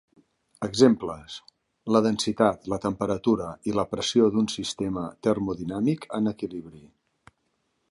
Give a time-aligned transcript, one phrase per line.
[0.67, 1.35] Exemples:
[1.95, 6.85] la densitat, la temperatura i la pressió d'un sistema termodinàmic en equilibri.